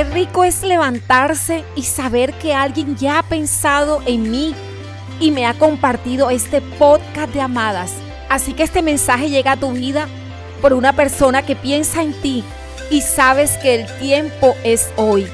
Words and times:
Qué 0.00 0.04
rico 0.04 0.44
es 0.44 0.62
levantarse 0.62 1.62
y 1.76 1.82
saber 1.82 2.32
que 2.32 2.54
alguien 2.54 2.96
ya 2.96 3.18
ha 3.18 3.22
pensado 3.22 4.00
en 4.06 4.30
mí 4.30 4.54
y 5.20 5.30
me 5.30 5.44
ha 5.44 5.52
compartido 5.52 6.30
este 6.30 6.62
podcast 6.62 7.34
de 7.34 7.42
amadas. 7.42 7.92
Así 8.30 8.54
que 8.54 8.62
este 8.62 8.80
mensaje 8.80 9.28
llega 9.28 9.52
a 9.52 9.56
tu 9.58 9.72
vida 9.72 10.08
por 10.62 10.72
una 10.72 10.94
persona 10.94 11.44
que 11.44 11.54
piensa 11.54 12.00
en 12.00 12.14
ti 12.14 12.42
y 12.90 13.02
sabes 13.02 13.58
que 13.58 13.74
el 13.74 13.98
tiempo 13.98 14.54
es 14.64 14.88
hoy. 14.96 15.28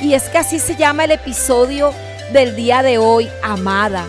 Y 0.00 0.14
es 0.14 0.24
que 0.24 0.38
así 0.38 0.58
se 0.58 0.74
llama 0.74 1.04
el 1.04 1.12
episodio 1.12 1.92
del 2.32 2.56
día 2.56 2.82
de 2.82 2.98
hoy, 2.98 3.28
amada, 3.44 4.04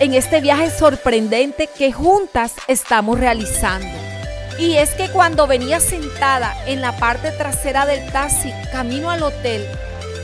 en 0.00 0.14
este 0.14 0.40
viaje 0.40 0.72
sorprendente 0.72 1.68
que 1.68 1.92
juntas 1.92 2.54
estamos 2.66 3.16
realizando. 3.20 4.01
Y 4.58 4.76
es 4.76 4.90
que 4.90 5.08
cuando 5.08 5.46
venía 5.46 5.80
sentada 5.80 6.54
en 6.66 6.80
la 6.80 6.96
parte 6.96 7.30
trasera 7.32 7.86
del 7.86 8.04
taxi, 8.12 8.52
camino 8.70 9.10
al 9.10 9.22
hotel, 9.22 9.66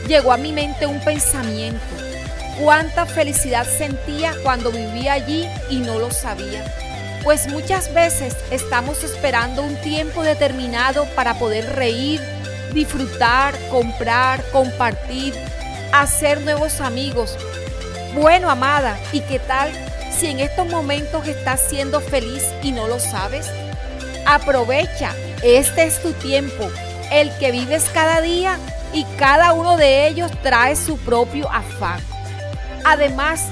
llegó 0.07 0.31
a 0.31 0.37
mi 0.37 0.53
mente 0.53 0.85
un 0.85 0.99
pensamiento. 0.99 1.79
Cuánta 2.59 3.05
felicidad 3.05 3.65
sentía 3.65 4.33
cuando 4.43 4.71
vivía 4.71 5.13
allí 5.13 5.47
y 5.69 5.77
no 5.77 5.97
lo 5.97 6.11
sabía. 6.11 6.63
Pues 7.23 7.47
muchas 7.47 7.93
veces 7.93 8.35
estamos 8.51 9.03
esperando 9.03 9.61
un 9.61 9.75
tiempo 9.81 10.23
determinado 10.23 11.05
para 11.15 11.35
poder 11.35 11.75
reír, 11.75 12.21
disfrutar, 12.73 13.55
comprar, 13.69 14.43
compartir, 14.51 15.33
hacer 15.91 16.41
nuevos 16.41 16.81
amigos. 16.81 17.37
Bueno, 18.13 18.49
amada, 18.49 18.97
¿y 19.11 19.21
qué 19.21 19.39
tal 19.39 19.71
si 20.17 20.27
en 20.27 20.39
estos 20.39 20.67
momentos 20.67 21.27
estás 21.27 21.61
siendo 21.69 21.99
feliz 21.99 22.43
y 22.63 22.71
no 22.71 22.87
lo 22.87 22.99
sabes? 22.99 23.47
Aprovecha, 24.31 25.15
este 25.41 25.85
es 25.85 26.03
tu 26.03 26.13
tiempo, 26.13 26.69
el 27.11 27.35
que 27.39 27.51
vives 27.51 27.89
cada 27.91 28.21
día 28.21 28.59
y 28.93 29.03
cada 29.17 29.53
uno 29.53 29.75
de 29.75 30.07
ellos 30.07 30.29
trae 30.43 30.75
su 30.75 30.99
propio 30.99 31.49
afán. 31.49 31.99
Además, 32.85 33.45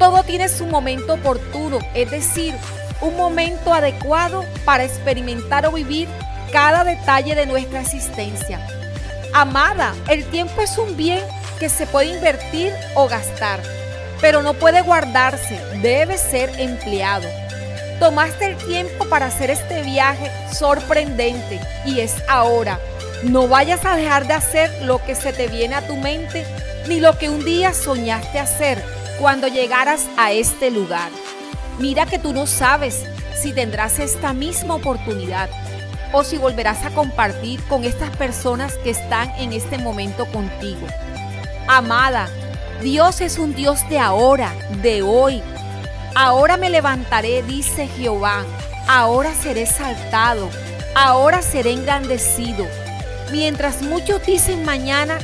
todo 0.00 0.24
tiene 0.24 0.48
su 0.48 0.66
momento 0.66 1.12
oportuno, 1.12 1.78
es 1.94 2.10
decir, 2.10 2.56
un 3.00 3.16
momento 3.16 3.72
adecuado 3.72 4.44
para 4.64 4.82
experimentar 4.82 5.64
o 5.64 5.70
vivir 5.70 6.08
cada 6.50 6.82
detalle 6.82 7.36
de 7.36 7.46
nuestra 7.46 7.82
existencia. 7.82 8.66
Amada, 9.32 9.94
el 10.08 10.24
tiempo 10.24 10.60
es 10.60 10.76
un 10.76 10.96
bien 10.96 11.22
que 11.60 11.68
se 11.68 11.86
puede 11.86 12.16
invertir 12.16 12.72
o 12.96 13.06
gastar, 13.06 13.60
pero 14.20 14.42
no 14.42 14.54
puede 14.54 14.80
guardarse, 14.80 15.56
debe 15.82 16.18
ser 16.18 16.50
empleado. 16.58 17.28
Tomaste 17.98 18.46
el 18.46 18.56
tiempo 18.56 19.06
para 19.06 19.26
hacer 19.26 19.50
este 19.50 19.82
viaje 19.82 20.30
sorprendente 20.52 21.60
y 21.84 22.00
es 22.00 22.14
ahora. 22.28 22.78
No 23.22 23.48
vayas 23.48 23.84
a 23.84 23.96
dejar 23.96 24.26
de 24.26 24.34
hacer 24.34 24.70
lo 24.82 25.02
que 25.04 25.14
se 25.14 25.32
te 25.32 25.48
viene 25.48 25.74
a 25.74 25.86
tu 25.86 25.96
mente 25.96 26.46
ni 26.88 27.00
lo 27.00 27.18
que 27.18 27.30
un 27.30 27.44
día 27.44 27.72
soñaste 27.72 28.38
hacer 28.38 28.82
cuando 29.18 29.48
llegaras 29.48 30.06
a 30.18 30.32
este 30.32 30.70
lugar. 30.70 31.10
Mira 31.78 32.06
que 32.06 32.18
tú 32.18 32.32
no 32.32 32.46
sabes 32.46 33.04
si 33.34 33.52
tendrás 33.52 33.98
esta 33.98 34.32
misma 34.32 34.74
oportunidad 34.74 35.48
o 36.12 36.22
si 36.24 36.38
volverás 36.38 36.84
a 36.84 36.90
compartir 36.90 37.62
con 37.64 37.84
estas 37.84 38.14
personas 38.16 38.74
que 38.84 38.90
están 38.90 39.30
en 39.38 39.52
este 39.52 39.78
momento 39.78 40.26
contigo. 40.26 40.86
Amada, 41.68 42.28
Dios 42.82 43.20
es 43.20 43.38
un 43.38 43.54
Dios 43.54 43.88
de 43.88 43.98
ahora, 43.98 44.52
de 44.82 45.02
hoy. 45.02 45.42
Ahora 46.18 46.56
me 46.56 46.70
levantaré, 46.70 47.42
dice 47.42 47.88
Jehová. 47.88 48.46
Ahora 48.88 49.34
seré 49.34 49.66
saltado. 49.66 50.48
Ahora 50.94 51.42
seré 51.42 51.72
engrandecido. 51.72 52.66
Mientras 53.32 53.82
muchos 53.82 54.24
dicen 54.24 54.64
mañana, 54.64 55.18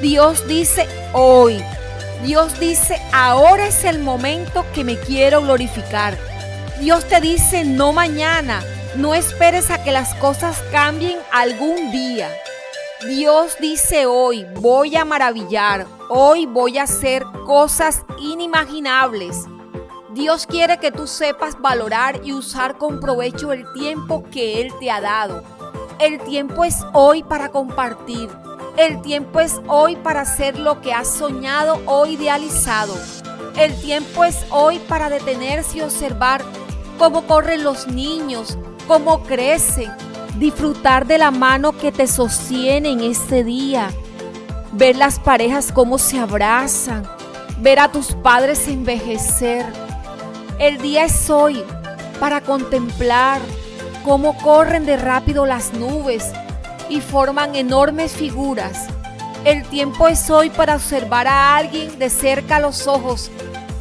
Dios 0.00 0.48
dice 0.48 0.88
hoy. 1.12 1.62
Dios 2.24 2.58
dice, 2.58 2.98
ahora 3.12 3.66
es 3.66 3.84
el 3.84 3.98
momento 3.98 4.64
que 4.72 4.84
me 4.84 4.96
quiero 4.96 5.42
glorificar. 5.42 6.16
Dios 6.80 7.04
te 7.04 7.20
dice, 7.20 7.64
no 7.64 7.92
mañana. 7.92 8.62
No 8.96 9.14
esperes 9.14 9.70
a 9.70 9.84
que 9.84 9.92
las 9.92 10.14
cosas 10.14 10.62
cambien 10.72 11.18
algún 11.30 11.92
día. 11.92 12.30
Dios 13.06 13.58
dice 13.60 14.06
hoy, 14.06 14.46
voy 14.54 14.96
a 14.96 15.04
maravillar, 15.04 15.86
hoy 16.08 16.46
voy 16.46 16.78
a 16.78 16.84
hacer 16.84 17.22
cosas 17.44 18.00
inimaginables. 18.18 19.44
Dios 20.14 20.46
quiere 20.46 20.78
que 20.78 20.90
tú 20.90 21.06
sepas 21.06 21.60
valorar 21.60 22.22
y 22.24 22.32
usar 22.32 22.78
con 22.78 22.98
provecho 22.98 23.52
el 23.52 23.70
tiempo 23.74 24.24
que 24.30 24.62
Él 24.62 24.72
te 24.80 24.90
ha 24.90 25.02
dado. 25.02 25.42
El 25.98 26.18
tiempo 26.20 26.64
es 26.64 26.76
hoy 26.94 27.22
para 27.22 27.50
compartir. 27.50 28.30
El 28.78 29.02
tiempo 29.02 29.40
es 29.40 29.60
hoy 29.66 29.96
para 29.96 30.22
hacer 30.22 30.58
lo 30.58 30.80
que 30.80 30.94
has 30.94 31.08
soñado 31.08 31.82
o 31.84 32.06
idealizado. 32.06 32.96
El 33.58 33.78
tiempo 33.82 34.24
es 34.24 34.46
hoy 34.48 34.78
para 34.78 35.10
detenerse 35.10 35.78
y 35.78 35.80
observar 35.82 36.42
cómo 36.96 37.26
corren 37.26 37.62
los 37.62 37.86
niños, 37.88 38.56
cómo 38.86 39.24
crecen, 39.24 39.90
disfrutar 40.38 41.06
de 41.06 41.18
la 41.18 41.30
mano 41.30 41.72
que 41.76 41.92
te 41.92 42.06
sostiene 42.06 42.92
en 42.92 43.00
este 43.00 43.44
día, 43.44 43.90
ver 44.72 44.96
las 44.96 45.18
parejas 45.18 45.70
cómo 45.70 45.98
se 45.98 46.18
abrazan, 46.18 47.02
ver 47.60 47.78
a 47.78 47.92
tus 47.92 48.14
padres 48.14 48.68
envejecer. 48.68 49.87
El 50.58 50.78
día 50.78 51.04
es 51.04 51.30
hoy 51.30 51.62
para 52.18 52.40
contemplar 52.40 53.40
cómo 54.04 54.36
corren 54.38 54.86
de 54.86 54.96
rápido 54.96 55.46
las 55.46 55.72
nubes 55.72 56.32
y 56.88 57.00
forman 57.00 57.54
enormes 57.54 58.10
figuras. 58.10 58.88
El 59.44 59.62
tiempo 59.68 60.08
es 60.08 60.28
hoy 60.30 60.50
para 60.50 60.74
observar 60.74 61.28
a 61.28 61.54
alguien 61.54 61.96
de 62.00 62.10
cerca 62.10 62.56
a 62.56 62.60
los 62.60 62.88
ojos 62.88 63.30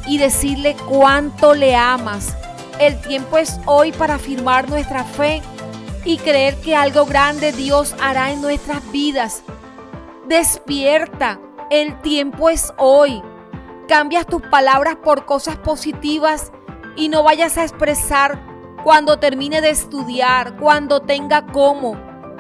y 0.05 0.19
decirle 0.19 0.75
cuánto 0.87 1.55
le 1.55 1.75
amas. 1.75 2.35
El 2.79 3.01
tiempo 3.01 3.39
es 3.39 3.59
hoy 3.65 3.91
para 3.91 4.15
afirmar 4.15 4.69
nuestra 4.69 5.03
fe 5.03 5.41
y 6.05 6.19
creer 6.19 6.57
que 6.61 6.75
algo 6.75 7.07
grande 7.07 7.53
Dios 7.53 7.95
hará 7.99 8.31
en 8.31 8.39
nuestras 8.39 8.87
vidas. 8.91 9.41
Despierta, 10.27 11.39
el 11.71 11.99
tiempo 12.01 12.51
es 12.51 12.71
hoy. 12.77 13.23
Cambias 13.87 14.27
tus 14.27 14.43
palabras 14.43 14.97
por 14.97 15.25
cosas 15.25 15.55
positivas 15.55 16.51
y 16.97 17.07
no 17.07 17.23
vayas 17.23 17.57
a 17.57 17.63
expresar 17.63 18.43
cuando 18.83 19.17
termine 19.17 19.61
de 19.61 19.69
estudiar, 19.69 20.57
cuando 20.57 20.99
tenga 20.99 21.45
cómo, 21.45 21.95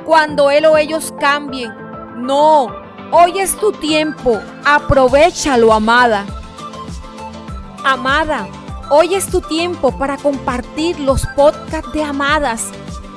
cuando 0.05 0.51
él 0.51 0.65
o 0.65 0.77
ellos 0.77 1.13
cambien. 1.19 1.71
No, 2.17 2.67
hoy 3.11 3.39
es 3.39 3.55
tu 3.57 3.71
tiempo. 3.71 4.41
Aprovechalo, 4.65 5.71
amada. 5.71 6.25
Amada, 7.83 8.47
hoy 8.89 9.15
es 9.15 9.27
tu 9.27 9.39
tiempo 9.41 9.91
para 9.97 10.17
compartir 10.17 10.99
los 10.99 11.25
podcasts 11.35 11.93
de 11.93 12.03
amadas 12.03 12.71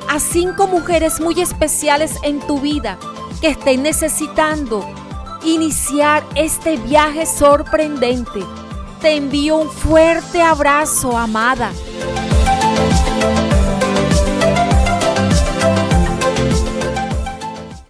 a 0.09 0.21
cinco 0.21 0.67
mujeres 0.67 1.21
muy 1.21 1.41
especiales 1.41 2.17
en 2.23 2.41
tu 2.41 2.61
vida 2.61 2.99
que 3.41 3.49
estén 3.49 3.83
necesitando 3.83 4.85
iniciar 5.45 6.23
este 6.35 6.77
viaje 6.77 7.25
sorprendente. 7.27 8.41
Te 9.01 9.17
envío 9.17 9.57
un 9.57 9.71
fuerte 9.71 10.43
abrazo, 10.43 11.17
amada 11.17 11.73